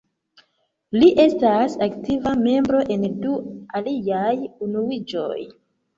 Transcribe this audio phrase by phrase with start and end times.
[1.01, 3.37] Li estas aktiva membro en du
[3.81, 4.35] aliaj
[4.69, 5.37] unuiĝoj.